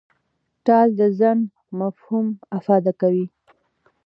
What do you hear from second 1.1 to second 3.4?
ځنډ مفهوم افاده کوي.